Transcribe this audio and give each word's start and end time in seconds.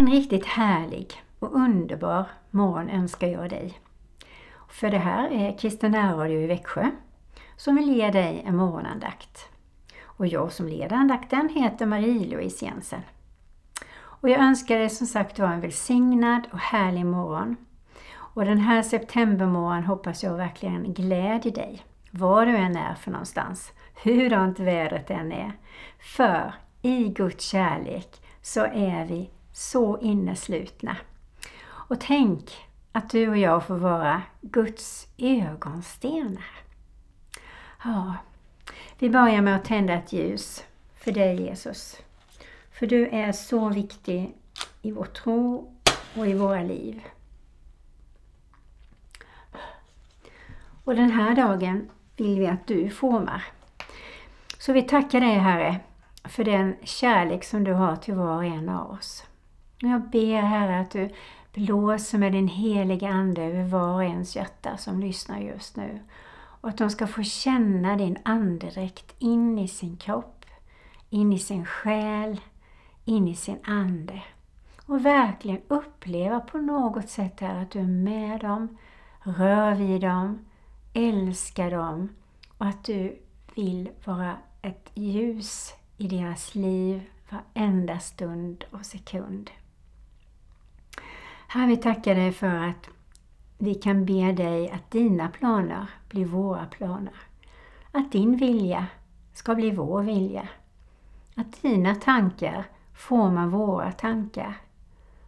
En 0.00 0.10
riktigt 0.10 0.46
härlig 0.46 1.22
och 1.38 1.54
underbar 1.54 2.26
morgon 2.50 2.88
önskar 2.88 3.28
jag 3.28 3.50
dig. 3.50 3.78
För 4.68 4.90
det 4.90 4.98
här 4.98 5.30
är 5.30 5.58
Kristen 5.58 5.94
Radio 5.94 6.40
i 6.40 6.46
Växjö 6.46 6.90
som 7.56 7.76
vill 7.76 7.96
ge 7.96 8.10
dig 8.10 8.42
en 8.46 8.56
morgonandakt. 8.56 9.48
Och 10.02 10.26
jag 10.26 10.52
som 10.52 10.66
leder 10.68 10.96
andakten 10.96 11.48
heter 11.48 11.86
Marie-Louise 11.86 12.64
Jensen. 12.64 13.00
Och 13.92 14.28
jag 14.28 14.40
önskar 14.40 14.78
dig 14.78 14.90
som 14.90 15.06
sagt 15.06 15.38
var 15.38 15.48
en 15.48 15.60
välsignad 15.60 16.42
och 16.52 16.58
härlig 16.58 17.06
morgon. 17.06 17.56
Och 18.12 18.44
den 18.44 18.58
här 18.58 18.82
septembermorgonen 18.82 19.84
hoppas 19.84 20.22
jag 20.22 20.36
verkligen 20.36 20.94
glädjer 20.94 21.52
dig, 21.52 21.82
var 22.10 22.46
du 22.46 22.56
än 22.56 22.76
är 22.76 22.94
för 22.94 23.10
någonstans, 23.10 23.72
hurdant 24.02 24.60
vädret 24.60 25.10
än 25.10 25.32
är. 25.32 25.52
För 25.98 26.54
i 26.82 27.08
Guds 27.08 27.44
kärlek 27.44 28.22
så 28.42 28.64
är 28.64 29.04
vi 29.04 29.30
så 29.60 29.98
inneslutna. 29.98 30.96
Och 31.62 32.00
tänk 32.00 32.66
att 32.92 33.10
du 33.10 33.28
och 33.28 33.38
jag 33.38 33.66
får 33.66 33.76
vara 33.76 34.22
Guds 34.40 35.08
ögonstenar. 35.18 36.62
Ja, 37.84 38.16
vi 38.98 39.10
börjar 39.10 39.40
med 39.40 39.56
att 39.56 39.64
tända 39.64 39.94
ett 39.94 40.12
ljus 40.12 40.64
för 40.94 41.12
dig 41.12 41.42
Jesus. 41.42 41.96
För 42.72 42.86
du 42.86 43.08
är 43.08 43.32
så 43.32 43.68
viktig 43.68 44.34
i 44.82 44.92
vår 44.92 45.04
tro 45.04 45.74
och 46.16 46.26
i 46.26 46.34
våra 46.34 46.62
liv. 46.62 47.02
Och 50.84 50.94
den 50.94 51.10
här 51.10 51.36
dagen 51.36 51.90
vill 52.16 52.38
vi 52.38 52.46
att 52.46 52.66
du 52.66 52.90
formar. 52.90 53.44
Så 54.58 54.72
vi 54.72 54.82
tackar 54.82 55.20
dig 55.20 55.34
Herre 55.34 55.80
för 56.24 56.44
den 56.44 56.76
kärlek 56.82 57.44
som 57.44 57.64
du 57.64 57.72
har 57.72 57.96
till 57.96 58.14
var 58.14 58.36
och 58.36 58.44
en 58.44 58.68
av 58.68 58.90
oss. 58.90 59.24
Jag 59.82 60.10
ber 60.10 60.42
Herre 60.42 60.80
att 60.80 60.90
du 60.90 61.10
blåser 61.52 62.18
med 62.18 62.32
din 62.32 62.48
heliga 62.48 63.08
Ande 63.08 63.42
över 63.42 63.64
var 63.64 63.94
och 63.94 64.04
ens 64.04 64.36
hjärta 64.36 64.76
som 64.76 65.00
lyssnar 65.00 65.40
just 65.40 65.76
nu. 65.76 66.00
Och 66.60 66.68
att 66.68 66.78
de 66.78 66.90
ska 66.90 67.06
få 67.06 67.22
känna 67.22 67.96
din 67.96 68.18
andedräkt 68.22 69.14
in 69.18 69.58
i 69.58 69.68
sin 69.68 69.96
kropp, 69.96 70.44
in 71.10 71.32
i 71.32 71.38
sin 71.38 71.64
själ, 71.66 72.40
in 73.04 73.28
i 73.28 73.34
sin 73.34 73.58
ande. 73.64 74.22
Och 74.86 75.06
verkligen 75.06 75.60
uppleva 75.68 76.40
på 76.40 76.58
något 76.58 77.08
sätt 77.08 77.40
här 77.40 77.62
att 77.62 77.70
du 77.70 77.78
är 77.78 77.84
med 77.84 78.40
dem, 78.40 78.78
rör 79.22 79.74
vid 79.74 80.00
dem, 80.00 80.38
älskar 80.92 81.70
dem 81.70 82.08
och 82.58 82.66
att 82.66 82.84
du 82.84 83.18
vill 83.54 83.90
vara 84.04 84.36
ett 84.62 84.90
ljus 84.94 85.74
i 85.96 86.08
deras 86.08 86.54
liv 86.54 87.02
varenda 87.30 87.98
stund 87.98 88.64
och 88.70 88.86
sekund. 88.86 89.50
Herre, 91.52 91.66
vi 91.66 91.76
tackar 91.76 92.14
dig 92.14 92.32
för 92.32 92.46
att 92.46 92.88
vi 93.58 93.74
kan 93.74 94.04
be 94.04 94.32
dig 94.32 94.70
att 94.70 94.90
dina 94.90 95.28
planer 95.28 95.86
blir 96.08 96.24
våra 96.24 96.66
planer. 96.66 97.14
Att 97.92 98.12
din 98.12 98.36
vilja 98.36 98.86
ska 99.32 99.54
bli 99.54 99.70
vår 99.70 100.02
vilja. 100.02 100.48
Att 101.34 101.62
dina 101.62 101.94
tankar 101.94 102.64
formar 102.94 103.46
våra 103.46 103.92
tankar. 103.92 104.54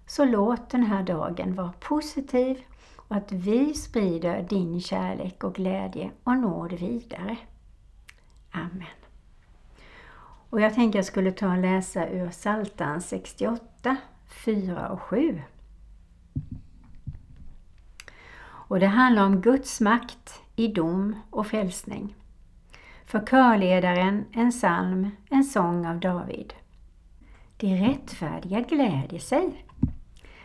Så 0.07 0.25
låt 0.25 0.71
den 0.71 0.83
här 0.83 1.03
dagen 1.03 1.55
vara 1.55 1.73
positiv 1.81 2.65
och 2.97 3.17
att 3.17 3.33
vi 3.33 3.75
sprider 3.75 4.43
din 4.43 4.81
kärlek 4.81 5.45
och 5.45 5.55
glädje 5.55 6.11
och 6.25 6.37
når 6.37 6.69
det 6.69 6.77
vidare. 6.77 7.37
Amen. 8.51 8.97
Och 10.51 10.61
jag 10.61 10.75
tänkte 10.75 10.99
jag 10.99 11.05
skulle 11.05 11.33
ta 11.33 11.49
och 11.49 11.59
läsa 11.59 12.09
ur 12.09 12.31
Psaltaren 12.31 13.03
68, 13.03 13.97
4 14.45 14.89
och 14.89 15.03
7. 15.03 15.43
Och 18.73 18.81
det 18.81 18.87
handlar 18.87 19.27
om 19.27 19.41
Guds 19.41 19.81
makt 19.81 20.43
i 20.57 20.69
dom 20.69 21.17
och 21.31 21.47
frälsning. 21.47 22.15
För 23.07 23.27
körledaren 23.27 24.25
en 24.33 24.51
psalm, 24.51 25.11
en 25.31 25.45
sång 25.45 25.87
av 25.87 26.01
David. 26.01 26.55
De 27.57 27.77
rättfärdiga 27.77 28.61
glädjer 28.61 29.19
sig. 29.19 29.67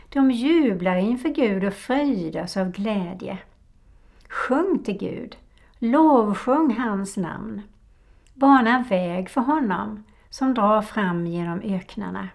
De 0.08 0.30
jublar 0.30 0.96
inför 0.96 1.28
Gud 1.28 1.64
och 1.64 1.74
fröjdas 1.74 2.56
av 2.56 2.70
glädje. 2.70 3.38
Sjung 4.28 4.78
till 4.84 4.98
Gud, 4.98 5.36
lovsjung 5.78 6.76
hans 6.78 7.16
namn. 7.16 7.62
Bana 8.34 8.84
väg 8.88 9.30
för 9.30 9.40
honom 9.40 10.04
som 10.30 10.54
drar 10.54 10.82
fram 10.82 11.26
genom 11.26 11.60
öknarna. 11.60 12.28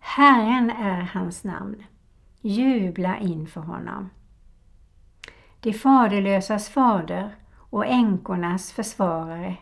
Herren 0.00 0.70
är 0.70 1.00
hans 1.00 1.44
namn. 1.44 1.84
Jubla 2.40 3.18
inför 3.18 3.60
honom. 3.60 4.10
De 5.60 5.72
faderlösas 5.72 6.68
fader 6.68 7.34
och 7.56 7.86
änkornas 7.86 8.72
försvarare. 8.72 9.56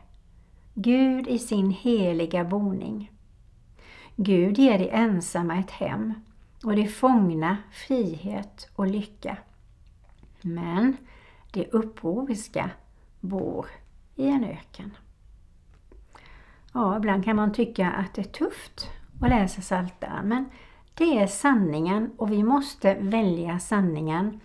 Gud 0.75 1.29
i 1.29 1.39
sin 1.39 1.71
heliga 1.71 2.45
boning. 2.45 3.13
Gud 4.17 4.59
ger 4.59 4.79
de 4.79 4.91
ensamma 4.91 5.59
ett 5.59 5.71
hem 5.71 6.15
och 6.65 6.77
de 6.77 6.89
fångna 6.89 7.57
frihet 7.73 8.71
och 8.75 8.87
lycka. 8.87 9.37
Men 10.43 10.97
de 11.53 11.67
upproriska 11.73 12.71
bor 13.21 13.67
i 14.17 14.29
en 14.29 14.45
öken. 14.45 14.97
Ja, 16.73 16.97
ibland 16.97 17.25
kan 17.25 17.37
man 17.37 17.53
tycka 17.53 17.91
att 17.91 18.15
det 18.15 18.21
är 18.21 18.25
tufft 18.25 18.91
att 19.21 19.29
läsa 19.29 19.61
Psaltaren, 19.61 20.29
men 20.29 20.45
det 20.95 21.19
är 21.19 21.27
sanningen 21.27 22.11
och 22.17 22.33
vi 22.33 22.43
måste 22.43 22.95
välja 22.95 23.59
sanningen. 23.59 24.41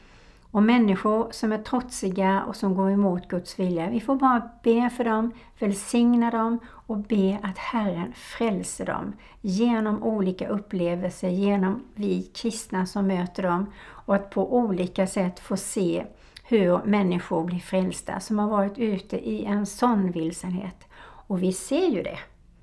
Och 0.54 0.64
människor 0.64 1.28
som 1.32 1.52
är 1.52 1.58
trotsiga 1.58 2.44
och 2.44 2.56
som 2.56 2.76
går 2.76 2.92
emot 2.92 3.28
Guds 3.28 3.60
vilja, 3.60 3.90
vi 3.90 4.00
får 4.00 4.16
bara 4.16 4.50
be 4.64 4.90
för 4.90 5.04
dem, 5.04 5.32
välsigna 5.60 6.32
dem 6.32 6.60
och 6.70 6.98
be 6.98 7.40
att 7.44 7.58
Herren 7.58 8.14
frälser 8.14 8.86
dem 8.86 9.14
genom 9.42 10.04
olika 10.04 10.48
upplevelser, 10.48 11.30
genom 11.30 11.84
vi 11.96 12.24
kristna 12.24 12.86
som 12.86 13.08
möter 13.08 13.44
dem 13.44 13.66
och 13.86 14.16
att 14.16 14.30
på 14.30 14.56
olika 14.58 15.08
sätt 15.08 15.40
få 15.40 15.58
se 15.58 16.06
hur 16.44 16.84
människor 16.86 17.44
blir 17.44 17.60
frälsta 17.60 18.20
som 18.20 18.40
har 18.40 18.48
varit 18.48 18.78
ute 18.78 19.30
i 19.30 19.46
en 19.46 19.66
sån 19.66 20.12
vilsenhet. 20.12 20.88
Och 21.28 21.44
vi 21.44 21.54
ser 21.54 21.88
ju 21.88 22.04
det. 22.04 22.20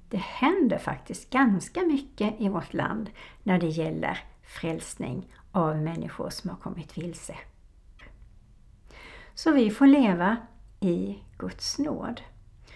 Det 0.08 0.20
händer 0.20 0.78
faktiskt 0.78 1.30
ganska 1.30 1.80
mycket 1.82 2.34
i 2.40 2.48
vårt 2.48 2.74
land 2.74 3.10
när 3.42 3.58
det 3.58 3.68
gäller 3.68 4.18
frälsning 4.42 5.26
av 5.52 5.76
människor 5.76 6.30
som 6.30 6.50
har 6.50 6.56
kommit 6.56 6.98
vilse. 6.98 7.34
Så 9.42 9.52
vi 9.52 9.70
får 9.70 9.86
leva 9.86 10.36
i 10.80 11.18
Guds 11.38 11.78
nåd. 11.78 12.20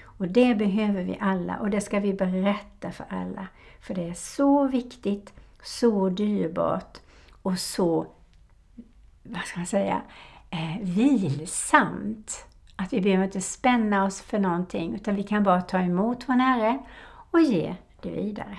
Och 0.05 0.29
det 0.29 0.55
behöver 0.55 1.03
vi 1.03 1.19
alla 1.21 1.59
och 1.59 1.71
det 1.71 1.81
ska 1.81 2.01
vi 2.01 2.15
berätta 2.15 2.93
för 2.93 3.07
alla. 3.09 3.47
För 3.81 3.95
det 3.95 4.09
är 4.09 4.15
så 4.15 4.67
viktigt, 4.67 5.33
så 5.63 6.09
dyrbart 6.09 6.99
och 7.43 7.59
så, 7.59 8.07
vad 9.23 9.43
ska 9.43 9.59
man 9.59 9.67
säga, 9.67 10.03
eh, 10.51 10.79
vilsamt. 10.81 12.47
Att 12.77 12.93
vi 12.93 13.01
behöver 13.01 13.25
inte 13.25 13.41
spänna 13.41 14.05
oss 14.05 14.21
för 14.21 14.39
någonting 14.39 14.95
utan 14.95 15.17
vi 15.17 15.23
kan 15.23 15.43
bara 15.43 15.63
ta 15.63 15.79
emot 15.79 16.25
vår 16.29 16.35
Herre 16.35 16.79
och 17.31 17.41
ge 17.41 17.75
det 18.03 18.11
vidare. 18.11 18.59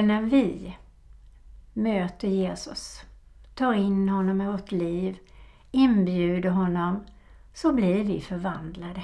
Det 0.00 0.06
när 0.06 0.22
vi, 0.22 0.76
möter 1.72 2.28
Jesus, 2.28 3.02
tar 3.54 3.72
in 3.72 4.08
honom 4.08 4.40
i 4.40 4.46
vårt 4.46 4.72
liv, 4.72 5.18
inbjuder 5.70 6.50
honom, 6.50 7.04
så 7.54 7.72
blir 7.72 8.04
vi 8.04 8.20
förvandlade. 8.20 9.02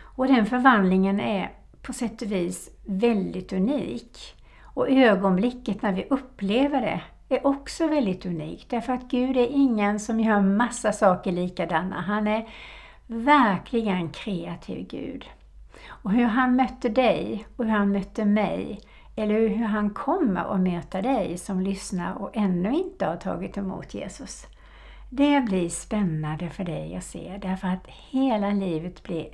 Och 0.00 0.26
den 0.26 0.46
förvandlingen 0.46 1.20
är 1.20 1.52
på 1.82 1.92
sätt 1.92 2.22
och 2.22 2.32
vis 2.32 2.70
väldigt 2.84 3.52
unik. 3.52 4.36
Och 4.62 4.90
ögonblicket 4.90 5.82
när 5.82 5.92
vi 5.92 6.06
upplever 6.10 6.80
det 6.80 7.00
är 7.36 7.46
också 7.46 7.86
väldigt 7.86 8.26
unikt. 8.26 8.70
Därför 8.70 8.92
att 8.92 9.10
Gud 9.10 9.36
är 9.36 9.46
ingen 9.46 10.00
som 10.00 10.20
gör 10.20 10.40
massa 10.40 10.92
saker 10.92 11.32
likadana. 11.32 12.00
Han 12.00 12.26
är 12.26 12.48
verkligen 13.06 14.08
kreativ 14.10 14.86
Gud. 14.88 15.24
Och 15.88 16.12
hur 16.12 16.24
han 16.24 16.56
mötte 16.56 16.88
dig 16.88 17.46
och 17.56 17.64
hur 17.64 17.72
han 17.72 17.92
mötte 17.92 18.24
mig 18.24 18.80
eller 19.16 19.48
hur 19.48 19.66
han 19.66 19.90
kommer 19.90 20.54
att 20.54 20.60
möta 20.60 21.02
dig 21.02 21.38
som 21.38 21.60
lyssnar 21.60 22.14
och 22.14 22.30
ännu 22.36 22.72
inte 22.72 23.06
har 23.06 23.16
tagit 23.16 23.56
emot 23.56 23.94
Jesus. 23.94 24.46
Det 25.10 25.40
blir 25.40 25.68
spännande 25.68 26.50
för 26.50 26.64
dig 26.64 26.96
att 26.96 27.04
se 27.04 27.38
därför 27.42 27.68
att 27.68 27.86
hela 27.86 28.50
livet 28.50 29.02
blir 29.02 29.28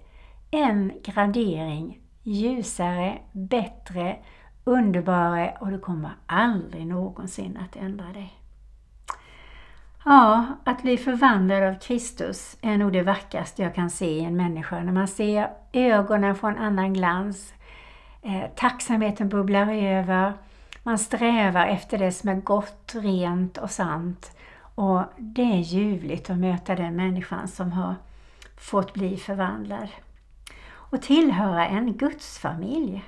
en 0.51 0.93
gradering 1.05 2.01
ljusare, 2.23 3.19
bättre, 3.33 4.17
underbarare 4.65 5.57
och 5.61 5.71
du 5.71 5.79
kommer 5.79 6.11
aldrig 6.27 6.87
någonsin 6.87 7.57
att 7.57 7.77
ändra 7.77 8.07
dig. 8.07 8.35
Ja, 10.05 10.47
att 10.65 10.83
bli 10.83 10.97
förvandlad 10.97 11.63
av 11.63 11.79
Kristus 11.79 12.59
är 12.63 12.79
nog 12.79 12.93
det 12.93 13.03
vackraste 13.03 13.63
jag 13.63 13.75
kan 13.75 13.91
se 13.91 14.11
i 14.11 14.25
en 14.25 14.37
människa. 14.37 14.81
När 14.81 14.93
man 14.93 15.09
ser 15.09 15.51
ögonen 15.73 16.35
få 16.35 16.47
en 16.47 16.59
annan 16.59 16.93
glans, 16.93 17.55
eh, 18.23 18.45
tacksamheten 18.57 19.29
bubblar 19.29 19.73
över, 19.73 20.33
man 20.83 20.99
strävar 20.99 21.67
efter 21.67 21.99
det 21.99 22.13
som 22.13 22.29
är 22.29 22.35
gott, 22.35 22.95
rent 22.95 23.59
och 23.59 23.71
sant. 23.71 24.37
Och 24.75 25.03
det 25.17 25.43
är 25.43 25.61
ljuvligt 25.61 26.31
att 26.31 26.39
möta 26.39 26.75
den 26.75 26.97
människan 26.97 27.49
som 27.49 27.73
har 27.73 27.95
fått 28.57 28.95
bli 28.95 29.17
förvandlad. 29.17 29.89
Och 30.69 31.03
tillhöra 31.03 31.67
en 31.67 31.93
gudsfamilj. 31.93 33.05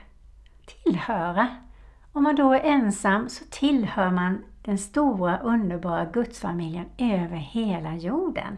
Tillhöra. 0.67 1.49
Om 2.13 2.23
man 2.23 2.37
då 2.37 2.53
är 2.53 2.61
ensam 2.61 3.29
så 3.29 3.45
tillhör 3.51 4.11
man 4.11 4.45
den 4.63 4.79
stora 4.79 5.39
underbara 5.39 6.05
gudsfamiljen 6.05 6.87
över 6.99 7.37
hela 7.37 7.97
jorden. 7.97 8.57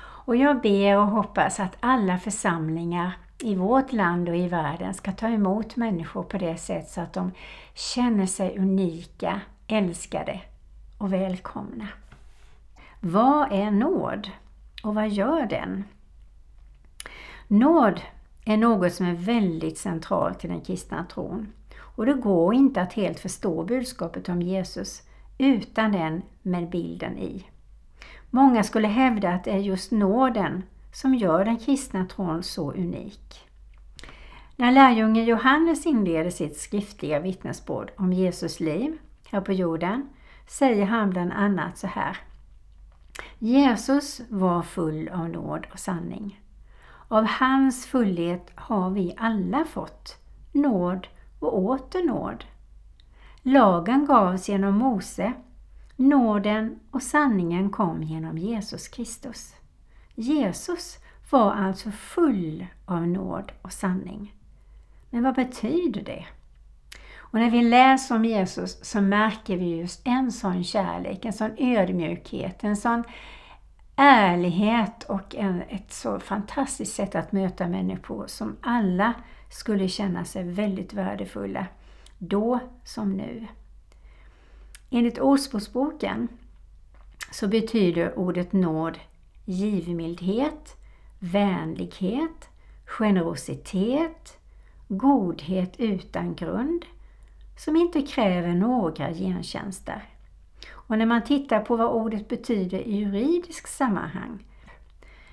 Och 0.00 0.36
jag 0.36 0.60
ber 0.60 0.96
och 0.96 1.06
hoppas 1.06 1.60
att 1.60 1.76
alla 1.80 2.18
församlingar 2.18 3.12
i 3.42 3.54
vårt 3.54 3.92
land 3.92 4.28
och 4.28 4.36
i 4.36 4.48
världen 4.48 4.94
ska 4.94 5.12
ta 5.12 5.28
emot 5.28 5.76
människor 5.76 6.22
på 6.22 6.38
det 6.38 6.56
sätt 6.56 6.88
så 6.88 7.00
att 7.00 7.12
de 7.12 7.32
känner 7.74 8.26
sig 8.26 8.58
unika, 8.58 9.40
älskade 9.66 10.40
och 10.98 11.12
välkomna. 11.12 11.88
Vad 13.00 13.52
är 13.52 13.70
nåd? 13.70 14.30
Och 14.82 14.94
vad 14.94 15.08
gör 15.08 15.46
den? 15.46 15.84
Nåd 17.48 18.00
är 18.44 18.56
något 18.56 18.92
som 18.92 19.06
är 19.06 19.14
väldigt 19.14 19.78
centralt 19.78 20.44
i 20.44 20.48
den 20.48 20.60
kristna 20.60 21.04
tron. 21.04 21.52
Och 21.80 22.06
det 22.06 22.14
går 22.14 22.54
inte 22.54 22.82
att 22.82 22.92
helt 22.92 23.20
förstå 23.20 23.64
budskapet 23.64 24.28
om 24.28 24.42
Jesus 24.42 25.02
utan 25.38 25.92
den 25.92 26.22
med 26.42 26.70
bilden 26.70 27.18
i. 27.18 27.46
Många 28.30 28.62
skulle 28.62 28.88
hävda 28.88 29.30
att 29.30 29.44
det 29.44 29.50
är 29.50 29.58
just 29.58 29.90
nåden 29.90 30.62
som 30.92 31.14
gör 31.14 31.44
den 31.44 31.58
kristna 31.58 32.06
tron 32.06 32.42
så 32.42 32.72
unik. 32.72 33.48
När 34.56 34.72
lärjungen 34.72 35.24
Johannes 35.24 35.86
inleder 35.86 36.30
sitt 36.30 36.56
skriftliga 36.56 37.20
vittnesbörd 37.20 37.90
om 37.96 38.12
Jesus 38.12 38.60
liv 38.60 38.98
här 39.30 39.40
på 39.40 39.52
jorden 39.52 40.08
säger 40.46 40.84
han 40.84 41.10
bland 41.10 41.32
annat 41.32 41.78
så 41.78 41.86
här. 41.86 42.18
Jesus 43.38 44.20
var 44.28 44.62
full 44.62 45.08
av 45.08 45.28
nåd 45.28 45.66
och 45.72 45.78
sanning. 45.78 46.40
Av 47.08 47.24
hans 47.24 47.86
fullhet 47.86 48.50
har 48.54 48.90
vi 48.90 49.14
alla 49.16 49.64
fått 49.64 50.16
nåd 50.52 51.06
och 51.38 51.58
åter 51.58 52.06
nåd. 52.06 52.44
Lagen 53.42 54.06
gavs 54.06 54.48
genom 54.48 54.74
Mose, 54.74 55.32
nåden 55.96 56.80
och 56.90 57.02
sanningen 57.02 57.70
kom 57.70 58.02
genom 58.02 58.38
Jesus 58.38 58.88
Kristus. 58.88 59.54
Jesus 60.20 60.98
var 61.30 61.52
alltså 61.52 61.90
full 61.90 62.66
av 62.86 63.06
nåd 63.06 63.52
och 63.62 63.72
sanning. 63.72 64.34
Men 65.10 65.22
vad 65.22 65.34
betyder 65.34 66.02
det? 66.02 66.26
Och 67.16 67.38
när 67.38 67.50
vi 67.50 67.62
läser 67.62 68.14
om 68.14 68.24
Jesus 68.24 68.84
så 68.84 69.00
märker 69.00 69.56
vi 69.56 69.76
just 69.76 70.00
en 70.04 70.32
sån 70.32 70.64
kärlek, 70.64 71.24
en 71.24 71.32
sån 71.32 71.50
ödmjukhet, 71.58 72.64
en 72.64 72.76
sån 72.76 73.04
ärlighet 73.96 75.04
och 75.04 75.34
en, 75.34 75.62
ett 75.62 75.92
så 75.92 76.20
fantastiskt 76.20 76.94
sätt 76.94 77.14
att 77.14 77.32
möta 77.32 77.68
människor 77.68 78.26
som 78.26 78.56
alla 78.60 79.14
skulle 79.50 79.88
känna 79.88 80.24
sig 80.24 80.44
väldigt 80.44 80.92
värdefulla, 80.92 81.66
då 82.18 82.60
som 82.84 83.16
nu. 83.16 83.46
Enligt 84.90 85.18
Ordspråksboken 85.18 86.28
så 87.32 87.48
betyder 87.48 88.18
ordet 88.18 88.52
nåd 88.52 88.98
givmildhet, 89.48 90.76
vänlighet, 91.18 92.48
generositet, 92.84 94.38
godhet 94.88 95.80
utan 95.80 96.34
grund, 96.34 96.84
som 97.56 97.76
inte 97.76 98.02
kräver 98.02 98.54
några 98.54 99.12
gentjänster. 99.12 100.02
Och 100.70 100.98
när 100.98 101.06
man 101.06 101.24
tittar 101.24 101.60
på 101.60 101.76
vad 101.76 101.90
ordet 101.90 102.28
betyder 102.28 102.78
i 102.78 102.96
juridisk 102.96 103.66
sammanhang, 103.66 104.44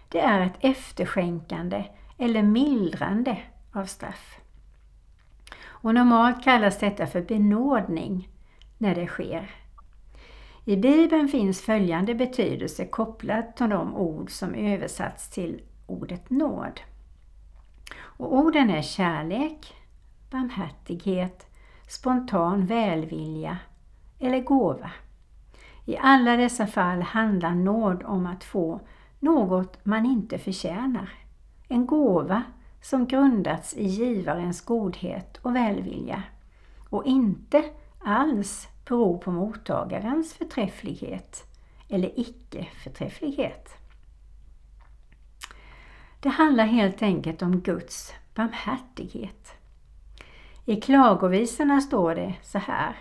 det 0.09 0.19
är 0.19 0.45
ett 0.45 0.57
efterskänkande 0.59 1.85
eller 2.17 2.43
mildrande 2.43 3.37
av 3.71 3.85
straff. 3.85 4.39
Och 5.65 5.93
normalt 5.93 6.43
kallas 6.43 6.79
detta 6.79 7.07
för 7.07 7.21
benådning 7.21 8.29
när 8.77 8.95
det 8.95 9.07
sker. 9.07 9.64
I 10.67 10.77
Bibeln 10.77 11.27
finns 11.27 11.61
följande 11.61 12.15
betydelse 12.15 12.85
kopplat 12.85 13.57
till 13.57 13.69
de 13.69 13.95
ord 13.95 14.31
som 14.31 14.55
översatts 14.55 15.29
till 15.29 15.61
ordet 15.87 16.29
nåd. 16.29 16.79
Och 17.99 18.37
orden 18.37 18.69
är 18.69 18.81
kärlek, 18.81 19.73
barmhärtighet, 20.31 21.45
spontan 21.87 22.65
välvilja 22.65 23.57
eller 24.19 24.41
gåva. 24.41 24.91
I 25.85 25.97
alla 25.97 26.35
dessa 26.35 26.67
fall 26.67 27.01
handlar 27.01 27.55
nåd 27.55 28.03
om 28.03 28.25
att 28.25 28.43
få 28.43 28.79
något 29.19 29.85
man 29.85 30.05
inte 30.05 30.37
förtjänar. 30.37 31.09
En 31.67 31.85
gåva 31.85 32.43
som 32.81 33.07
grundats 33.07 33.73
i 33.73 33.85
givarens 33.85 34.61
godhet 34.61 35.37
och 35.37 35.55
välvilja 35.55 36.23
och 36.89 37.05
inte 37.05 37.63
alls 38.03 38.67
beror 38.85 39.17
på 39.17 39.31
mottagarens 39.31 40.33
förträfflighet 40.33 41.43
eller 41.89 42.19
icke-förträfflighet. 42.19 43.77
Det 46.19 46.29
handlar 46.29 46.65
helt 46.65 47.01
enkelt 47.01 47.41
om 47.41 47.59
Guds 47.59 48.13
barmhärtighet. 48.35 49.53
I 50.65 50.81
klagovisorna 50.81 51.81
står 51.81 52.15
det 52.15 52.33
så 52.43 52.57
här. 52.57 52.95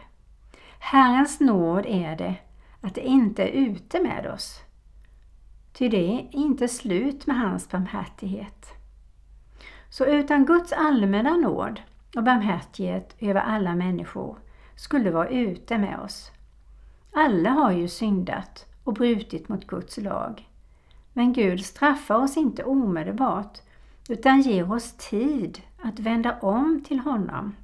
Herrens 0.78 1.40
nåd 1.40 1.86
är 1.86 2.16
det 2.16 2.34
att 2.80 2.94
det 2.94 3.06
inte 3.06 3.42
är 3.42 3.52
ute 3.52 4.02
med 4.02 4.26
oss. 4.26 4.60
Ty 5.72 5.88
det 5.88 6.14
är 6.14 6.28
inte 6.30 6.68
slut 6.68 7.26
med 7.26 7.36
hans 7.36 7.70
barmhärtighet. 7.70 8.68
Så 9.88 10.04
utan 10.04 10.46
Guds 10.46 10.72
allmänna 10.72 11.36
nåd 11.36 11.80
och 12.16 12.24
barmhärtighet 12.24 13.16
över 13.18 13.40
alla 13.40 13.74
människor 13.74 14.38
skulle 14.76 15.10
vara 15.10 15.28
ute 15.28 15.78
med 15.78 16.00
oss. 16.00 16.30
Alla 17.12 17.50
har 17.50 17.72
ju 17.72 17.88
syndat 17.88 18.66
och 18.84 18.94
brutit 18.94 19.48
mot 19.48 19.66
Guds 19.66 19.96
lag. 19.98 20.48
Men 21.12 21.32
Gud 21.32 21.64
straffar 21.64 22.14
oss 22.14 22.36
inte 22.36 22.64
omedelbart 22.64 23.58
utan 24.08 24.40
ger 24.40 24.72
oss 24.72 24.92
tid 24.92 25.62
att 25.82 25.98
vända 25.98 26.38
om 26.40 26.84
till 26.86 26.98
honom. 26.98 27.56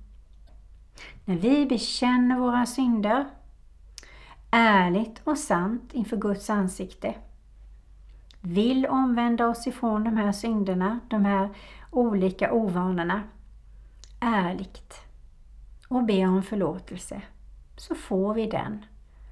När 1.25 1.37
vi 1.37 1.67
bekänner 1.67 2.39
våra 2.39 2.67
synder 2.67 3.27
ärligt 4.51 5.21
och 5.25 5.39
sant 5.39 5.91
inför 5.93 6.17
Guds 6.17 6.51
ansikte. 6.51 7.15
Vill 8.41 8.87
omvända 8.87 9.49
oss 9.49 9.67
ifrån 9.67 10.05
de 10.05 10.17
här 10.17 10.33
synderna, 10.33 11.01
de 11.09 11.25
här 11.25 11.49
olika 11.91 12.53
ovanorna. 12.53 13.23
Ärligt. 14.21 15.10
Och 15.91 16.05
be 16.05 16.27
om 16.27 16.43
förlåtelse. 16.43 17.23
Så 17.77 17.95
får 17.95 18.35
vi 18.35 18.47
den. 18.47 18.85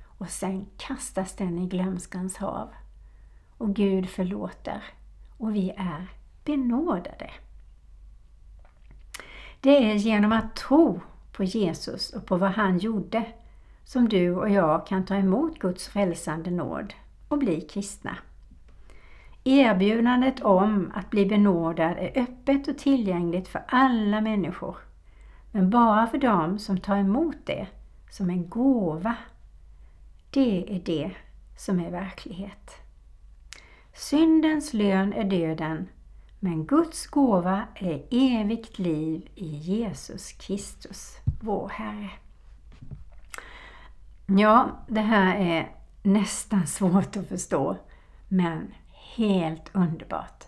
Och 0.04 0.30
sen 0.30 0.66
kastas 0.76 1.36
den 1.36 1.58
i 1.58 1.66
glömskans 1.66 2.36
hav. 2.36 2.68
Och 3.58 3.74
Gud 3.74 4.08
förlåter. 4.08 4.84
Och 5.36 5.54
vi 5.54 5.70
är 5.70 6.06
benådade. 6.44 7.30
Det 9.60 9.90
är 9.90 9.94
genom 9.94 10.32
att 10.32 10.56
tro 10.56 11.00
på 11.32 11.44
Jesus 11.44 12.12
och 12.12 12.26
på 12.26 12.36
vad 12.36 12.50
han 12.50 12.78
gjorde 12.78 13.24
som 13.84 14.08
du 14.08 14.34
och 14.34 14.50
jag 14.50 14.86
kan 14.86 15.04
ta 15.04 15.14
emot 15.14 15.58
Guds 15.58 15.88
frälsande 15.88 16.50
nåd 16.50 16.94
och 17.28 17.38
bli 17.38 17.60
kristna. 17.60 18.16
Erbjudandet 19.44 20.40
om 20.40 20.92
att 20.94 21.10
bli 21.10 21.26
benådad 21.26 21.96
är 21.98 22.12
öppet 22.22 22.68
och 22.68 22.78
tillgängligt 22.78 23.48
för 23.48 23.64
alla 23.68 24.20
människor, 24.20 24.76
men 25.52 25.70
bara 25.70 26.06
för 26.06 26.18
dem 26.18 26.58
som 26.58 26.80
tar 26.80 26.96
emot 26.96 27.36
det 27.44 27.66
som 28.10 28.30
en 28.30 28.48
gåva. 28.48 29.16
Det 30.30 30.76
är 30.76 30.80
det 30.80 31.10
som 31.56 31.80
är 31.80 31.90
verklighet. 31.90 32.74
Syndens 33.94 34.74
lön 34.74 35.12
är 35.12 35.24
döden, 35.24 35.88
men 36.40 36.66
Guds 36.66 37.06
gåva 37.06 37.64
är 37.74 38.06
evigt 38.10 38.78
liv 38.78 39.28
i 39.34 39.46
Jesus 39.46 40.32
Kristus, 40.32 41.16
vår 41.40 41.68
Herre. 41.68 42.10
Ja, 44.26 44.70
det 44.88 45.00
här 45.00 45.36
är 45.36 45.70
nästan 46.02 46.66
svårt 46.66 47.16
att 47.16 47.28
förstå, 47.28 47.76
men 48.28 48.74
helt 49.16 49.70
underbart. 49.72 50.47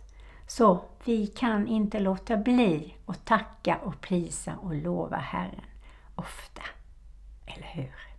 Så 0.50 0.80
vi 1.04 1.26
kan 1.26 1.68
inte 1.68 2.00
låta 2.00 2.36
bli 2.36 2.94
att 3.06 3.24
tacka 3.24 3.78
och 3.84 4.00
prisa 4.00 4.56
och 4.62 4.74
lova 4.74 5.16
Herren 5.16 5.64
ofta. 6.14 6.62
Eller 7.46 7.66
hur? 7.66 8.09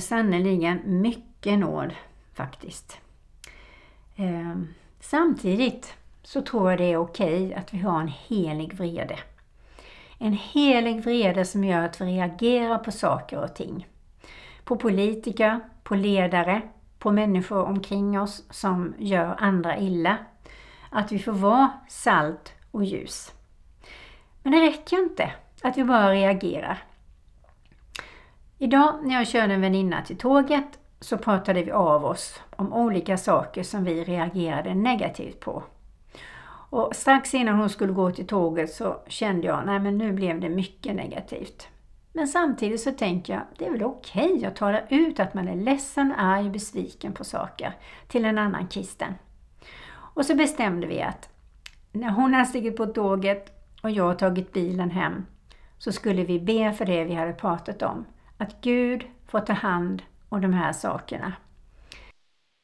Sannerligen 0.00 0.80
mycket 0.84 1.58
nåd 1.58 1.94
faktiskt. 2.34 3.00
Eh, 4.16 4.56
samtidigt 5.00 5.94
så 6.22 6.42
tror 6.42 6.70
jag 6.70 6.78
det 6.78 6.92
är 6.92 6.96
okej 6.96 7.54
att 7.54 7.74
vi 7.74 7.78
har 7.78 8.00
en 8.00 8.12
helig 8.28 8.74
vrede. 8.74 9.18
En 10.18 10.32
helig 10.32 11.04
vrede 11.04 11.44
som 11.44 11.64
gör 11.64 11.82
att 11.82 12.00
vi 12.00 12.04
reagerar 12.04 12.78
på 12.78 12.92
saker 12.92 13.44
och 13.44 13.54
ting. 13.54 13.88
På 14.64 14.76
politiker, 14.76 15.60
på 15.82 15.94
ledare, 15.94 16.62
på 16.98 17.10
människor 17.10 17.64
omkring 17.64 18.20
oss 18.20 18.44
som 18.50 18.94
gör 18.98 19.36
andra 19.38 19.78
illa. 19.78 20.16
Att 20.90 21.12
vi 21.12 21.18
får 21.18 21.32
vara 21.32 21.70
salt 21.88 22.52
och 22.70 22.84
ljus. 22.84 23.32
Men 24.42 24.52
det 24.52 24.60
räcker 24.60 24.96
inte 24.96 25.32
att 25.62 25.76
vi 25.76 25.84
bara 25.84 26.12
reagerar. 26.12 26.82
Idag 28.62 28.94
när 29.02 29.14
jag 29.14 29.28
körde 29.28 29.54
en 29.54 29.60
väninna 29.60 30.02
till 30.02 30.18
tåget 30.18 30.78
så 31.00 31.18
pratade 31.18 31.62
vi 31.62 31.70
av 31.70 32.04
oss 32.04 32.40
om 32.56 32.72
olika 32.72 33.16
saker 33.16 33.62
som 33.62 33.84
vi 33.84 34.04
reagerade 34.04 34.74
negativt 34.74 35.40
på. 35.40 35.62
Och 36.70 36.96
strax 36.96 37.34
innan 37.34 37.58
hon 37.58 37.68
skulle 37.68 37.92
gå 37.92 38.10
till 38.10 38.26
tåget 38.26 38.70
så 38.70 38.96
kände 39.06 39.46
jag, 39.46 39.66
nej 39.66 39.80
men 39.80 39.98
nu 39.98 40.12
blev 40.12 40.40
det 40.40 40.48
mycket 40.48 40.96
negativt. 40.96 41.68
Men 42.12 42.28
samtidigt 42.28 42.80
så 42.80 42.92
tänker 42.92 43.32
jag, 43.32 43.42
det 43.58 43.66
är 43.66 43.70
väl 43.70 43.84
okej 43.84 44.32
okay 44.32 44.44
att 44.44 44.56
tala 44.56 44.80
ut 44.88 45.20
att 45.20 45.34
man 45.34 45.48
är 45.48 45.56
ledsen, 45.56 46.12
arg 46.12 46.46
och 46.46 46.52
besviken 46.52 47.12
på 47.12 47.24
saker 47.24 47.72
till 48.08 48.24
en 48.24 48.38
annan 48.38 48.68
kristen. 48.68 49.14
Och 49.92 50.26
så 50.26 50.34
bestämde 50.34 50.86
vi 50.86 51.02
att 51.02 51.28
när 51.92 52.10
hon 52.10 52.34
har 52.34 52.44
stigit 52.44 52.76
på 52.76 52.86
tåget 52.86 53.52
och 53.82 53.90
jag 53.90 54.04
har 54.04 54.14
tagit 54.14 54.52
bilen 54.52 54.90
hem 54.90 55.26
så 55.78 55.92
skulle 55.92 56.24
vi 56.24 56.40
be 56.40 56.72
för 56.72 56.84
det 56.84 57.04
vi 57.04 57.14
hade 57.14 57.32
pratat 57.32 57.82
om. 57.82 58.04
Att 58.40 58.60
Gud 58.60 59.04
får 59.26 59.40
ta 59.40 59.52
hand 59.52 60.02
om 60.28 60.40
de 60.40 60.52
här 60.52 60.72
sakerna. 60.72 61.32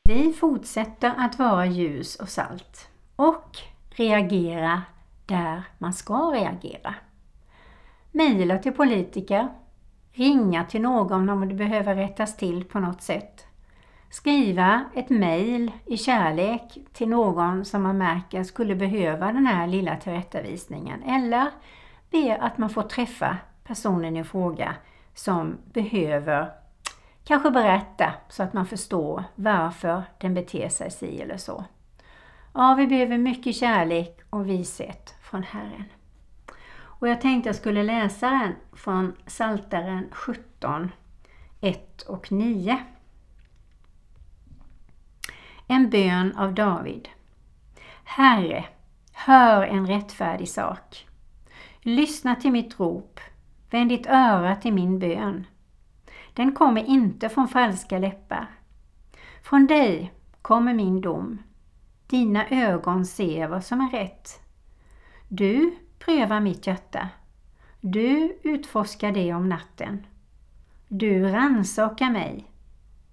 Vi 0.09 0.33
fortsätter 0.33 1.13
att 1.17 1.39
vara 1.39 1.67
ljus 1.67 2.17
och 2.17 2.29
salt 2.29 2.89
och 3.17 3.59
reagera 3.89 4.83
där 5.27 5.63
man 5.79 5.93
ska 5.93 6.15
reagera. 6.15 6.95
Mejla 8.13 8.59
till 8.59 8.73
politiker, 8.73 9.49
ringa 10.13 10.65
till 10.65 10.81
någon 10.81 11.29
om 11.29 11.49
det 11.49 11.55
behöver 11.55 11.95
rättas 11.95 12.37
till 12.37 12.65
på 12.65 12.81
något 12.81 13.03
sätt. 13.03 13.47
Skriva 14.11 14.85
ett 14.95 15.11
mejl 15.11 15.73
i 15.87 15.97
kärlek 15.97 16.79
till 16.93 17.09
någon 17.09 17.65
som 17.65 17.83
man 17.83 17.99
märker 17.99 18.45
skulle 18.45 18.75
behöva 18.75 19.33
den 19.33 19.47
här 19.47 19.67
lilla 19.67 19.97
tillrättavisningen 19.97 21.03
eller 21.03 21.51
be 22.11 22.37
att 22.37 22.59
man 22.59 22.71
får 22.71 22.83
träffa 22.83 23.37
personen 23.65 24.17
i 24.17 24.25
fråga 24.25 24.77
som 25.17 25.59
behöver 25.73 26.51
kanske 27.25 27.51
berätta 27.51 28.15
så 28.29 28.43
att 28.43 28.53
man 28.53 28.67
förstår 28.67 29.25
varför 29.35 30.03
den 30.19 30.35
beter 30.35 30.69
sig 30.69 30.91
si 30.91 31.21
eller 31.21 31.37
så. 31.37 31.65
Ja, 32.55 32.75
vi 32.79 32.87
behöver 32.87 33.19
mycket 33.19 33.57
kärlek 33.57 34.21
och 34.31 34.49
vishet 34.49 35.15
från 35.23 35.43
Herren. 35.43 35.85
Och 36.79 37.09
jag 37.09 37.21
tänkte 37.21 37.49
jag 37.49 37.57
skulle 37.57 37.83
läsa 37.83 38.31
den 38.31 38.55
från 38.73 39.17
Saltaren 39.27 40.09
17, 40.13 40.93
1 41.61 42.03
och 42.03 42.33
9. 42.33 42.79
En 45.67 45.91
bön 45.91 46.37
av 46.37 46.55
David. 46.55 47.09
Herre, 48.05 48.65
hör 49.13 49.63
en 49.63 49.87
rättfärdig 49.87 50.49
sak. 50.49 51.07
Lyssna 51.81 52.35
till 52.35 52.53
mitt 52.53 52.81
rop. 52.81 53.21
Vänd 53.71 53.89
ditt 53.89 54.07
öra 54.07 54.57
till 54.57 54.73
min 54.73 54.99
bön. 54.99 55.47
Den 56.35 56.53
kommer 56.53 56.85
inte 56.85 57.29
från 57.29 57.49
falska 57.49 57.99
läppar. 57.99 58.47
Från 59.43 59.67
dig 59.67 60.13
kommer 60.43 60.75
min 60.75 61.01
dom. 61.01 61.39
Dina 62.07 62.49
ögon 62.49 63.07
ser 63.07 63.49
vad 63.49 63.65
som 63.65 63.81
är 63.81 63.91
rätt. 63.91 64.41
Du 65.29 65.75
prövar 65.99 66.41
mitt 66.41 66.67
hjärta. 66.67 67.09
Du 67.81 68.39
utforskar 68.43 69.13
det 69.13 69.35
om 69.35 69.49
natten. 69.49 70.07
Du 70.89 71.29
rannsakar 71.29 72.11
mig, 72.11 72.51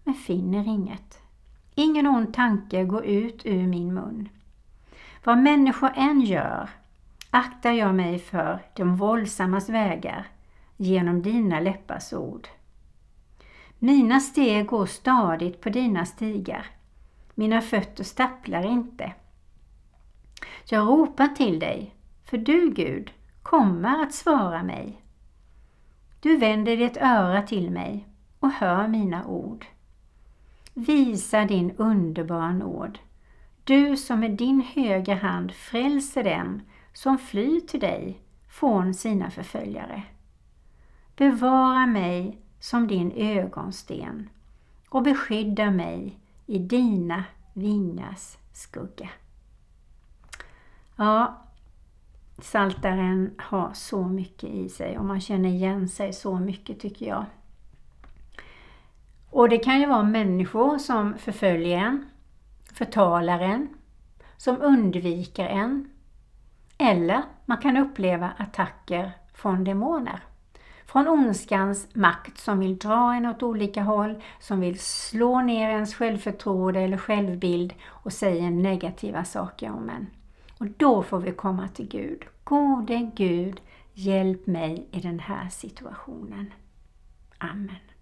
men 0.03 0.13
finner 0.13 0.67
inget. 0.67 1.19
Ingen 1.75 2.07
ond 2.07 2.33
tanke 2.33 2.83
går 2.83 3.05
ut 3.05 3.45
ur 3.45 3.67
min 3.67 3.93
mun. 3.93 4.29
Vad 5.23 5.37
människor 5.37 5.91
än 5.95 6.21
gör 6.21 6.69
aktar 7.29 7.71
jag 7.71 7.95
mig 7.95 8.19
för 8.19 8.59
de 8.75 8.95
våldsammas 8.95 9.69
vägar 9.69 10.27
genom 10.83 11.21
dina 11.21 11.59
läppars 11.59 12.13
ord. 12.13 12.47
Mina 13.79 14.19
steg 14.19 14.65
går 14.65 14.85
stadigt 14.85 15.61
på 15.61 15.69
dina 15.69 16.05
stigar. 16.05 16.65
Mina 17.35 17.61
fötter 17.61 18.03
stapplar 18.03 18.65
inte. 18.65 19.13
Jag 20.65 20.87
ropar 20.87 21.27
till 21.27 21.59
dig, 21.59 21.95
för 22.25 22.37
du 22.37 22.71
Gud 22.71 23.11
kommer 23.43 24.03
att 24.03 24.13
svara 24.13 24.63
mig. 24.63 25.01
Du 26.19 26.37
vänder 26.37 26.77
ditt 26.77 26.97
öra 26.97 27.41
till 27.41 27.71
mig 27.71 28.07
och 28.39 28.51
hör 28.51 28.87
mina 28.87 29.25
ord. 29.25 29.65
Visa 30.73 31.45
din 31.45 31.71
underbara 31.77 32.51
nåd, 32.51 32.99
du 33.63 33.97
som 33.97 34.19
med 34.19 34.31
din 34.31 34.61
högra 34.61 35.15
hand 35.15 35.51
frälser 35.51 36.23
den 36.23 36.61
som 36.93 37.17
flyr 37.17 37.59
till 37.59 37.79
dig 37.79 38.19
från 38.49 38.93
sina 38.93 39.29
förföljare. 39.29 40.03
Bevara 41.17 41.85
mig 41.85 42.37
som 42.59 42.87
din 42.87 43.11
ögonsten 43.11 44.29
och 44.89 45.03
beskydda 45.03 45.71
mig 45.71 46.19
i 46.45 46.59
dina 46.59 47.23
vingars 47.53 48.37
skugga. 48.53 49.09
Ja, 50.95 51.43
Saltaren 52.41 53.35
har 53.37 53.73
så 53.73 54.03
mycket 54.03 54.49
i 54.49 54.69
sig 54.69 54.97
och 54.97 55.05
man 55.05 55.21
känner 55.21 55.49
igen 55.49 55.89
sig 55.89 56.13
så 56.13 56.35
mycket 56.35 56.79
tycker 56.79 57.05
jag. 57.05 57.25
Och 59.29 59.49
det 59.49 59.57
kan 59.57 59.79
ju 59.79 59.85
vara 59.85 60.03
människor 60.03 60.77
som 60.77 61.17
förföljer 61.17 61.77
en, 61.77 62.05
förtalar 62.73 63.39
en, 63.39 63.67
som 64.37 64.61
undviker 64.61 65.45
en. 65.45 65.89
Eller 66.77 67.23
man 67.45 67.57
kan 67.57 67.77
uppleva 67.77 68.31
attacker 68.37 69.11
från 69.33 69.63
demoner. 69.63 70.19
Från 70.85 71.07
ondskans 71.07 71.87
makt 71.95 72.37
som 72.37 72.59
vill 72.59 72.77
dra 72.77 73.13
en 73.13 73.25
åt 73.25 73.43
olika 73.43 73.83
håll, 73.83 74.21
som 74.39 74.59
vill 74.59 74.79
slå 74.79 75.41
ner 75.41 75.69
ens 75.69 75.95
självförtroende 75.95 76.79
eller 76.79 76.97
självbild 76.97 77.73
och 77.85 78.13
säga 78.13 78.49
negativa 78.49 79.23
saker 79.23 79.71
om 79.71 79.89
en. 79.89 80.07
Och 80.57 80.67
då 80.77 81.03
får 81.03 81.19
vi 81.19 81.31
komma 81.31 81.67
till 81.67 81.87
Gud. 81.87 82.23
Gode 82.43 83.11
Gud, 83.15 83.61
hjälp 83.93 84.47
mig 84.47 84.87
i 84.91 84.99
den 84.99 85.19
här 85.19 85.49
situationen. 85.49 86.53
Amen. 87.37 87.92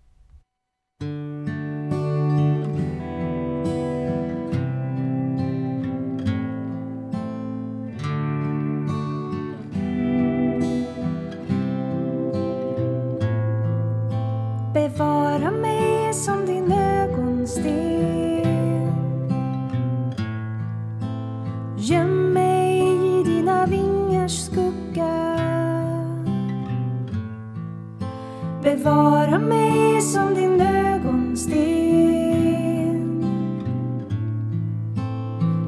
Bevara 28.64 29.40
mig 29.40 30.02
som 30.02 30.34
din 30.36 30.62
ögonsten. 30.62 31.62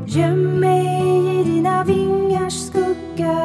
Göm 0.06 0.60
mig 0.60 1.40
i 1.40 1.44
dina 1.44 1.84
vingars 1.84 2.54
skugga. 2.54 3.40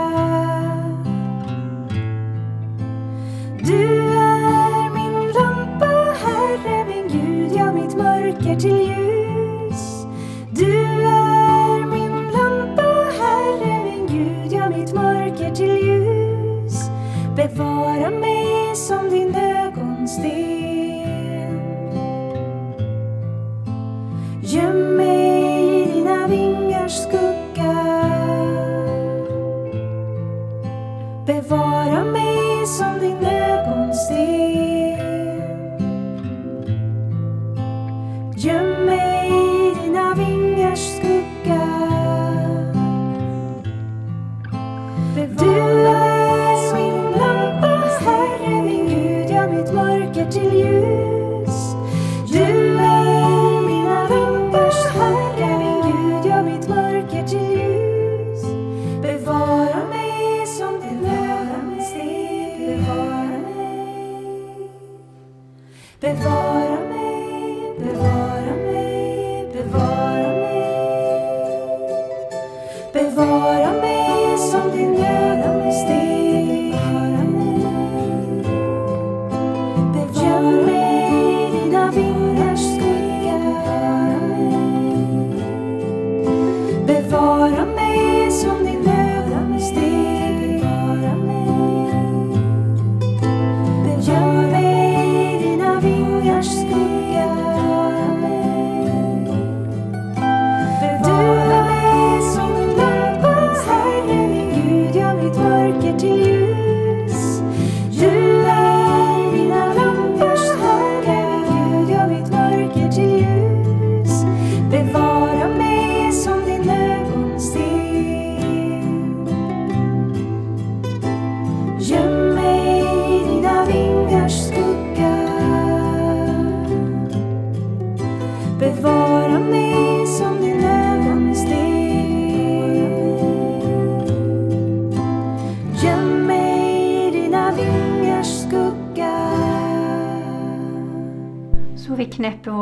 Du 3.64 3.84
är 4.12 4.94
min 4.94 5.32
lampa, 5.32 5.86
Herre 6.24 6.84
min 6.84 7.08
Gud, 7.08 7.52
ja 7.56 7.72
mitt 7.72 7.96
mörker 7.96 8.56
till 8.56 8.78
ljus. 8.78 10.06
Du 10.50 10.72
är 11.02 11.86
min 11.86 12.12
lampa, 12.32 12.82
Herre 13.18 13.84
min 13.84 14.06
Gud, 14.06 14.52
ja 14.52 14.68
mitt 14.68 14.94
mörker 14.94 15.50
till 15.50 15.76
ljus. 15.86 16.90
Bevara 17.36 18.10
mig 18.10 18.17
sten. 20.18 21.60
Göm 24.42 24.96
mig 24.96 25.82
i 25.82 25.92
dina 25.92 26.26
vingars 26.26 26.92
skugga. 26.92 27.74
Bevara 31.26 32.04
mig 32.04 32.66
som 32.66 32.98
din 33.00 33.26
ögonsten. 33.26 34.28
Göm 38.36 38.86
mig 38.86 39.28
i 39.28 39.74
dina 39.84 40.14
vingars 40.14 40.78
skugga 40.78 41.18
Du 45.38 46.07
till 50.30 50.52
ljus 50.52 50.97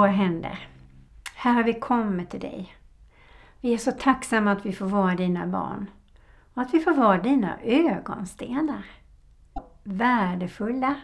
Vad 0.07 0.15
händer. 0.15 0.69
Här 1.35 1.53
har 1.53 1.63
vi 1.63 1.75
kommit 1.75 2.31
till 2.31 2.41
dig. 2.41 2.77
Vi 3.61 3.75
är 3.75 3.79
så 3.79 3.93
tacksamma 3.93 4.53
att 4.53 4.67
vi 4.67 4.73
får 4.73 4.87
vara 4.87 5.15
dina 5.15 5.47
barn 5.47 5.91
och 6.55 6.63
att 6.63 6.75
vi 6.75 6.81
får 6.81 6.95
vara 6.95 7.19
dina 7.19 7.59
ögonstenar. 7.63 8.85
Värdefulla. 9.83 10.95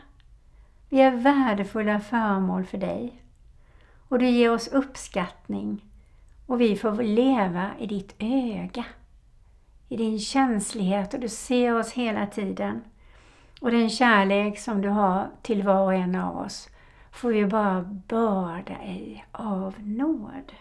Vi 0.89 1.01
är 1.01 1.11
värdefulla 1.11 2.01
föremål 2.01 2.65
för 2.65 2.79
dig. 2.79 3.23
Och 4.09 4.19
du 4.19 4.29
ger 4.29 4.53
oss 4.53 4.69
uppskattning 4.69 5.85
och 6.47 6.61
vi 6.61 6.77
får 6.77 7.03
leva 7.03 7.71
i 7.79 7.87
ditt 7.87 8.15
öga. 8.19 8.85
I 9.89 9.97
din 9.97 10.19
känslighet 10.19 11.15
och 11.15 11.21
du 11.21 11.29
ser 11.29 11.79
oss 11.79 11.93
hela 11.93 12.27
tiden. 12.27 12.85
Och 13.61 13.71
den 13.71 13.91
kärlek 13.91 14.59
som 14.59 14.83
du 14.83 14.89
har 14.89 15.31
till 15.43 15.63
var 15.63 15.85
och 15.85 15.95
en 15.95 16.15
av 16.15 16.37
oss 16.37 16.69
får 17.13 17.29
vi 17.29 17.47
bara 17.47 17.83
börda 17.83 18.85
i 18.85 19.25
av 19.33 19.75
nåd. 19.79 20.53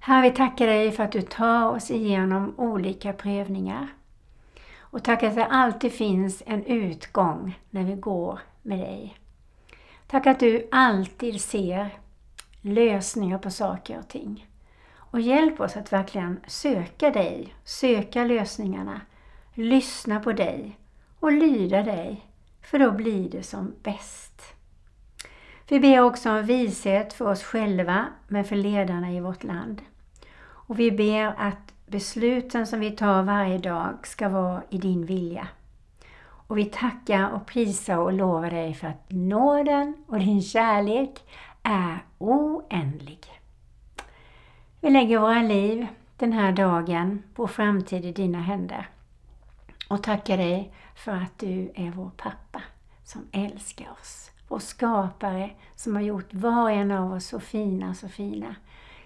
Herre, 0.00 0.22
vi 0.22 0.36
tackar 0.36 0.66
dig 0.66 0.92
för 0.92 1.04
att 1.04 1.12
du 1.12 1.22
tar 1.22 1.70
oss 1.70 1.90
igenom 1.90 2.54
olika 2.56 3.12
prövningar. 3.12 3.88
Och 4.78 5.04
tackar 5.04 5.28
att 5.28 5.34
det 5.34 5.46
alltid 5.46 5.92
finns 5.92 6.42
en 6.46 6.64
utgång 6.64 7.58
när 7.70 7.84
vi 7.84 7.94
går 7.94 8.38
med 8.62 8.78
dig. 8.78 9.16
Tack 10.06 10.26
att 10.26 10.40
du 10.40 10.68
alltid 10.70 11.40
ser 11.40 11.98
lösningar 12.60 13.38
på 13.38 13.50
saker 13.50 13.98
och 13.98 14.08
ting. 14.08 14.46
Och 14.92 15.20
hjälp 15.20 15.60
oss 15.60 15.76
att 15.76 15.92
verkligen 15.92 16.40
söka 16.46 17.10
dig, 17.10 17.54
söka 17.64 18.24
lösningarna, 18.24 19.00
lyssna 19.54 20.20
på 20.20 20.32
dig 20.32 20.78
och 21.20 21.32
lyda 21.32 21.82
dig, 21.82 22.26
för 22.62 22.78
då 22.78 22.92
blir 22.92 23.30
det 23.30 23.42
som 23.42 23.74
bäst. 23.82 24.59
Vi 25.70 25.80
ber 25.80 26.00
också 26.00 26.30
om 26.30 26.42
vishet 26.42 27.12
för 27.12 27.30
oss 27.30 27.42
själva, 27.42 28.06
men 28.28 28.44
för 28.44 28.56
ledarna 28.56 29.12
i 29.12 29.20
vårt 29.20 29.44
land. 29.44 29.82
Och 30.42 30.78
vi 30.78 30.90
ber 30.92 31.34
att 31.38 31.74
besluten 31.86 32.66
som 32.66 32.80
vi 32.80 32.90
tar 32.90 33.22
varje 33.22 33.58
dag 33.58 34.06
ska 34.06 34.28
vara 34.28 34.62
i 34.70 34.78
din 34.78 35.06
vilja. 35.06 35.48
Och 36.22 36.58
vi 36.58 36.64
tackar 36.64 37.30
och 37.30 37.46
prisar 37.46 37.96
och 37.96 38.12
lovar 38.12 38.50
dig 38.50 38.74
för 38.74 38.86
att 38.86 39.10
nåden 39.10 39.94
och 40.06 40.18
din 40.18 40.42
kärlek 40.42 41.24
är 41.62 41.98
oändlig. 42.18 43.26
Vi 44.80 44.90
lägger 44.90 45.18
våra 45.18 45.42
liv 45.42 45.86
den 46.16 46.32
här 46.32 46.52
dagen, 46.52 47.22
vår 47.34 47.46
framtid 47.46 48.04
i 48.04 48.12
dina 48.12 48.40
händer. 48.40 48.88
Och 49.88 50.02
tackar 50.02 50.36
dig 50.36 50.72
för 50.94 51.12
att 51.12 51.38
du 51.38 51.72
är 51.74 51.90
vår 51.90 52.10
pappa 52.16 52.62
som 53.04 53.28
älskar 53.32 53.90
oss. 54.00 54.29
Vår 54.50 54.58
skapare 54.58 55.50
som 55.76 55.94
har 55.94 56.02
gjort 56.02 56.34
var 56.34 56.62
och 56.62 56.70
en 56.70 56.90
av 56.90 57.12
oss 57.12 57.26
så 57.26 57.40
fina, 57.40 57.94
så 57.94 58.08
fina. 58.08 58.54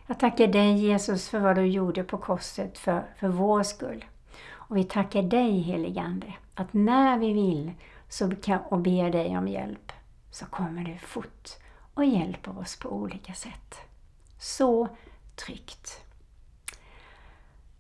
Jag 0.07 0.19
tackar 0.19 0.47
dig 0.47 0.77
Jesus 0.77 1.29
för 1.29 1.39
vad 1.39 1.57
du 1.57 1.67
gjorde 1.67 2.05
på 2.05 2.19
korset 2.19 2.79
för, 2.79 3.05
för 3.17 3.29
vår 3.29 3.63
skull. 3.63 4.05
Och 4.51 4.77
vi 4.77 4.85
tackar 4.85 5.23
dig 5.23 5.61
heligande 5.61 6.33
att 6.55 6.73
när 6.73 7.19
vi 7.19 7.33
vill 7.33 7.73
så 8.09 8.37
kan, 8.37 8.61
och 8.61 8.79
ber 8.79 9.11
dig 9.11 9.39
om 9.39 9.49
hjälp 9.49 9.93
så 10.31 10.47
kommer 10.47 10.85
du 10.85 10.99
fort 10.99 11.49
och 11.95 12.05
hjälper 12.05 12.59
oss 12.59 12.79
på 12.79 12.89
olika 12.89 13.35
sätt. 13.35 13.75
Så 14.39 14.89
tryggt. 15.47 16.05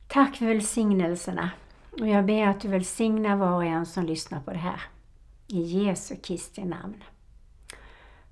Tack 0.08 0.36
för 0.36 0.46
välsignelserna 0.46 1.50
och 2.00 2.08
jag 2.08 2.26
ber 2.26 2.46
att 2.46 2.60
du 2.60 2.68
välsignar 2.68 3.36
var 3.36 3.52
och 3.52 3.64
en 3.64 3.86
som 3.86 4.06
lyssnar 4.06 4.40
på 4.40 4.50
det 4.50 4.58
här. 4.58 4.82
I 5.46 5.60
Jesu 5.60 6.16
Kristi 6.16 6.64
namn. 6.64 7.04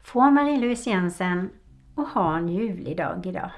Från 0.02 0.34
Marie-Louise 0.34 0.90
Jensen 0.90 1.50
och 1.94 2.08
ha 2.08 2.36
en 2.36 2.48
ljuvlig 2.48 2.96
dag 2.96 3.26
idag. 3.26 3.50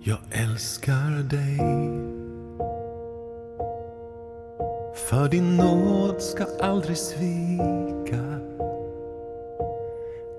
Jag 0.00 0.18
älskar 0.30 1.22
dig 1.30 1.58
För 5.08 5.28
din 5.28 5.56
nåd 5.56 6.22
ska 6.22 6.46
aldrig 6.60 6.96
svika 6.96 7.77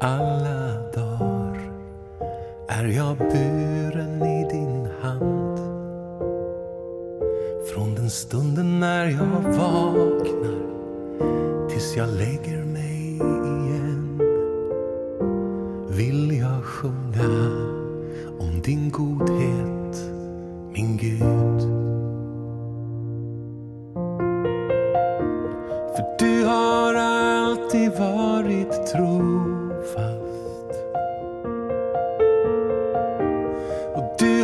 alla 0.01 0.38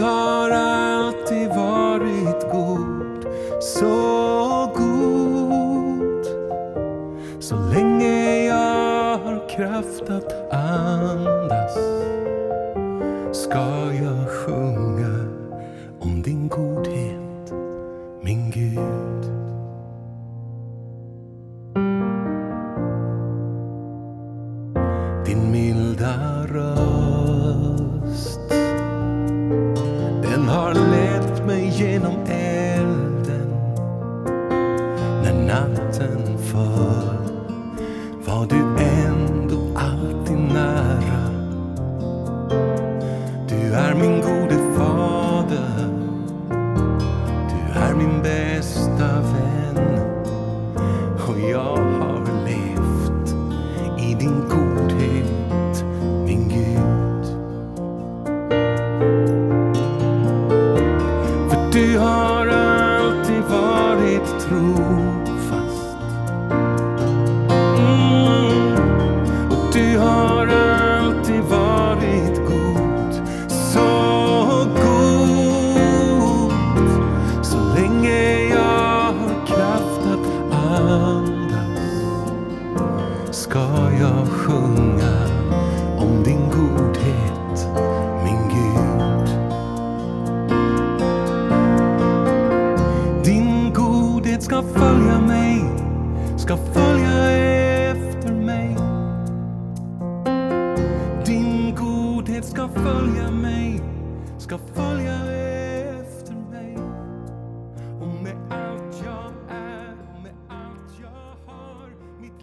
har 0.06 0.52
alltid 0.52 1.48
varit 1.50 2.52
god, 2.52 3.26
så 3.62 4.15